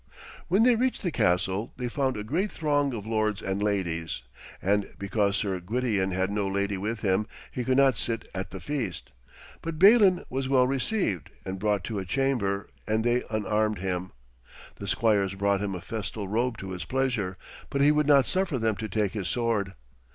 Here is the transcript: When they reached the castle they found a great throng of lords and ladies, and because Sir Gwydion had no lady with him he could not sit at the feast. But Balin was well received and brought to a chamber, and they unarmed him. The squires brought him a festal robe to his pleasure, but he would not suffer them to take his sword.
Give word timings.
When 0.47 0.63
they 0.63 0.75
reached 0.75 1.03
the 1.03 1.11
castle 1.11 1.73
they 1.77 1.87
found 1.87 2.17
a 2.17 2.23
great 2.23 2.51
throng 2.51 2.91
of 2.91 3.05
lords 3.05 3.39
and 3.39 3.61
ladies, 3.61 4.23
and 4.59 4.91
because 4.97 5.37
Sir 5.37 5.59
Gwydion 5.59 6.09
had 6.09 6.31
no 6.31 6.47
lady 6.47 6.75
with 6.75 7.01
him 7.01 7.27
he 7.51 7.63
could 7.63 7.77
not 7.77 7.95
sit 7.97 8.25
at 8.33 8.49
the 8.49 8.59
feast. 8.59 9.11
But 9.61 9.77
Balin 9.77 10.23
was 10.27 10.49
well 10.49 10.65
received 10.65 11.29
and 11.45 11.59
brought 11.59 11.83
to 11.83 11.99
a 11.99 12.03
chamber, 12.05 12.67
and 12.87 13.03
they 13.03 13.21
unarmed 13.29 13.77
him. 13.77 14.11
The 14.77 14.87
squires 14.87 15.35
brought 15.35 15.61
him 15.61 15.75
a 15.75 15.81
festal 15.81 16.27
robe 16.27 16.57
to 16.57 16.71
his 16.71 16.85
pleasure, 16.85 17.37
but 17.69 17.81
he 17.81 17.91
would 17.91 18.07
not 18.07 18.25
suffer 18.25 18.57
them 18.57 18.75
to 18.77 18.89
take 18.89 19.11
his 19.11 19.27
sword. 19.27 19.73